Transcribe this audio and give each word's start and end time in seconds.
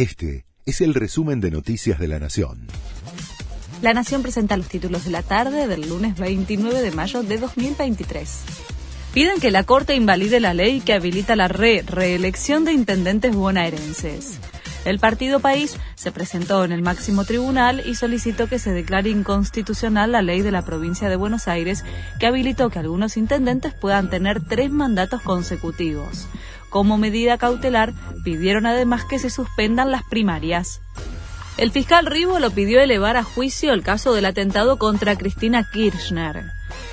Este 0.00 0.46
es 0.64 0.80
el 0.80 0.94
resumen 0.94 1.42
de 1.42 1.50
Noticias 1.50 1.98
de 1.98 2.08
la 2.08 2.18
Nación. 2.18 2.68
La 3.82 3.92
Nación 3.92 4.22
presenta 4.22 4.56
los 4.56 4.66
títulos 4.66 5.04
de 5.04 5.10
la 5.10 5.22
tarde 5.22 5.66
del 5.66 5.90
lunes 5.90 6.16
29 6.16 6.80
de 6.80 6.90
mayo 6.90 7.22
de 7.22 7.36
2023. 7.36 8.40
Piden 9.12 9.40
que 9.40 9.50
la 9.50 9.64
Corte 9.64 9.94
invalide 9.94 10.40
la 10.40 10.54
ley 10.54 10.80
que 10.80 10.94
habilita 10.94 11.36
la 11.36 11.48
re 11.48 11.84
reelección 11.86 12.64
de 12.64 12.72
intendentes 12.72 13.36
bonaerenses. 13.36 14.38
El 14.86 14.98
partido 15.00 15.40
País 15.40 15.76
se 15.96 16.12
presentó 16.12 16.64
en 16.64 16.72
el 16.72 16.80
máximo 16.80 17.26
tribunal 17.26 17.82
y 17.84 17.94
solicitó 17.94 18.48
que 18.48 18.58
se 18.58 18.72
declare 18.72 19.10
inconstitucional 19.10 20.12
la 20.12 20.22
ley 20.22 20.40
de 20.40 20.50
la 20.50 20.64
provincia 20.64 21.10
de 21.10 21.16
Buenos 21.16 21.46
Aires 21.46 21.84
que 22.18 22.26
habilitó 22.26 22.70
que 22.70 22.78
algunos 22.78 23.18
intendentes 23.18 23.74
puedan 23.74 24.08
tener 24.08 24.42
tres 24.42 24.70
mandatos 24.70 25.20
consecutivos. 25.20 26.26
Como 26.70 26.98
medida 26.98 27.36
cautelar, 27.36 27.92
pidieron 28.20 28.66
además 28.66 29.04
que 29.04 29.18
se 29.18 29.30
suspendan 29.30 29.90
las 29.90 30.02
primarias. 30.04 30.80
El 31.56 31.72
fiscal 31.72 32.06
Rivo 32.06 32.38
lo 32.38 32.50
pidió 32.50 32.80
elevar 32.80 33.16
a 33.16 33.22
juicio 33.22 33.72
el 33.72 33.82
caso 33.82 34.14
del 34.14 34.24
atentado 34.24 34.78
contra 34.78 35.16
Cristina 35.16 35.68
Kirchner. 35.70 36.52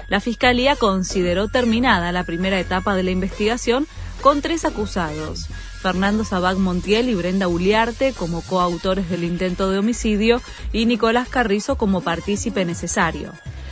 La 0.09 0.19
fiscalía 0.19 0.75
consideró 0.75 1.47
terminada 1.47 2.11
la 2.11 2.23
primera 2.23 2.59
etapa 2.59 2.95
de 2.95 3.03
la 3.03 3.11
investigación 3.11 3.87
con 4.21 4.41
tres 4.41 4.65
acusados, 4.65 5.47
Fernando 5.81 6.23
Sabag 6.23 6.57
Montiel 6.57 7.07
y 7.09 7.15
Brenda 7.15 7.47
Uliarte 7.47 8.13
como 8.13 8.41
coautores 8.41 9.09
del 9.09 9.23
intento 9.23 9.69
de 9.69 9.79
homicidio 9.79 10.41
y 10.73 10.85
Nicolás 10.85 11.29
Carrizo 11.29 11.77
como 11.77 12.01
partícipe 12.01 12.65
necesario. 12.65 13.31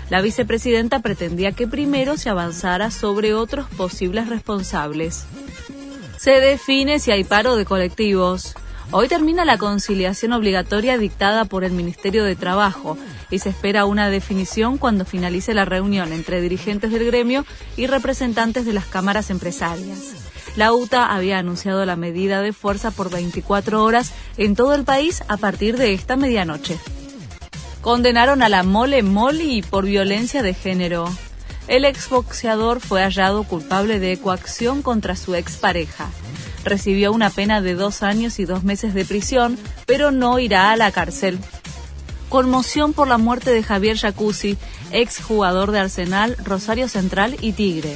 La 0.10 0.22
vicepresidenta 0.22 1.00
pretendía 1.00 1.52
que 1.52 1.68
primero 1.68 2.16
se 2.16 2.30
avanzara 2.30 2.92
sobre 2.92 3.34
otros 3.34 3.68
posibles 3.70 4.30
responsables. 4.30 5.26
Se 6.26 6.42
define 6.42 6.98
si 6.98 7.12
hay 7.12 7.24
paro 7.24 7.56
de 7.56 7.66
colectivos. 7.66 8.56
Hoy 8.90 9.08
termina 9.08 9.46
la 9.46 9.60
conciliación 9.60 10.34
obligatoria 10.34 10.98
dictada 10.98 11.46
por 11.46 11.64
el 11.64 11.72
Ministerio 11.72 12.24
de 12.24 12.36
Trabajo 12.36 12.98
y 13.30 13.38
se 13.38 13.50
espera 13.50 13.86
una 13.86 14.10
definición 14.10 14.80
cuando 14.80 15.06
finalice 15.06 15.54
la 15.54 15.66
reunión 15.66 16.12
entre 16.14 16.42
dirigentes 16.42 16.92
del 16.92 17.06
gremio 17.06 17.46
y 17.78 17.86
representantes 17.86 18.66
de 18.66 18.74
las 18.74 18.86
cámaras 18.86 19.30
empresarias. 19.30 20.16
La 20.56 20.74
UTA 20.74 21.14
había 21.14 21.38
anunciado 21.38 21.86
la 21.86 21.96
medida 21.96 22.42
de 22.42 22.54
fuerza 22.54 22.90
por 22.90 23.12
24 23.12 23.84
horas 23.84 24.12
en 24.38 24.56
todo 24.56 24.74
el 24.74 24.84
país 24.84 25.24
a 25.28 25.38
partir 25.38 25.78
de 25.78 25.94
esta 25.94 26.16
medianoche. 26.16 26.80
Condenaron 27.82 28.42
a 28.42 28.50
la 28.50 28.64
Mole 28.64 29.04
Molly 29.04 29.62
por 29.62 29.86
violencia 29.86 30.42
de 30.42 30.56
género. 30.56 31.08
El 31.68 31.84
exboxeador 31.84 32.80
fue 32.80 33.02
hallado 33.02 33.44
culpable 33.44 34.00
de 34.00 34.18
coacción 34.18 34.84
contra 34.84 35.16
su 35.16 35.34
expareja. 35.34 36.10
Recibió 36.64 37.12
una 37.12 37.30
pena 37.30 37.62
de 37.62 37.74
dos 37.74 38.04
años 38.04 38.40
y 38.40 38.46
dos 38.46 38.64
meses 38.64 38.94
de 38.94 39.06
prisión, 39.06 39.58
pero 39.86 40.12
no 40.12 40.38
irá 40.38 40.72
a 40.72 40.78
la 40.78 40.92
cárcel. 40.92 41.40
Conmoción 42.30 42.94
por 42.94 43.08
la 43.08 43.18
muerte 43.18 43.52
de 43.52 43.64
Javier 43.64 43.98
Jacuzzi, 43.98 44.58
exjugador 44.92 45.72
de 45.72 45.80
Arsenal, 45.80 46.36
Rosario 46.44 46.88
Central 46.88 47.36
y 47.42 47.54
Tigre. 47.54 47.96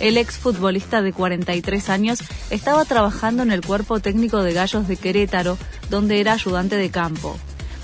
El 0.00 0.16
exfutbolista 0.16 1.02
de 1.02 1.12
43 1.12 1.88
años 1.88 2.20
estaba 2.50 2.84
trabajando 2.84 3.42
en 3.42 3.52
el 3.52 3.64
cuerpo 3.64 4.00
técnico 4.00 4.42
de 4.42 4.52
Gallos 4.52 4.88
de 4.88 4.96
Querétaro, 4.96 5.56
donde 5.90 6.20
era 6.20 6.32
ayudante 6.32 6.76
de 6.76 6.90
campo. 6.90 7.36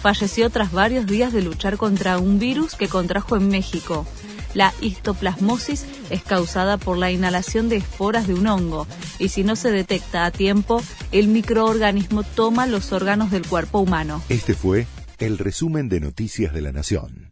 Falleció 0.02 0.48
tras 0.48 0.72
varios 0.72 1.06
días 1.06 1.32
de 1.32 1.42
luchar 1.42 1.76
contra 1.76 2.18
un 2.18 2.38
virus 2.38 2.74
que 2.74 2.88
contrajo 2.88 3.36
en 3.36 3.48
México. 3.48 4.06
La 4.54 4.72
histoplasmosis 4.80 5.86
es 6.10 6.22
causada 6.22 6.76
por 6.76 6.98
la 6.98 7.10
inhalación 7.10 7.68
de 7.68 7.76
esporas 7.76 8.26
de 8.26 8.34
un 8.34 8.46
hongo 8.46 8.86
y 9.18 9.28
si 9.28 9.44
no 9.44 9.56
se 9.56 9.70
detecta 9.70 10.24
a 10.24 10.30
tiempo, 10.30 10.82
el 11.12 11.28
microorganismo 11.28 12.22
toma 12.22 12.66
los 12.66 12.92
órganos 12.92 13.30
del 13.30 13.46
cuerpo 13.46 13.78
humano. 13.78 14.22
Este 14.28 14.54
fue 14.54 14.86
el 15.18 15.38
resumen 15.38 15.88
de 15.88 16.00
Noticias 16.00 16.52
de 16.52 16.62
la 16.62 16.72
Nación. 16.72 17.29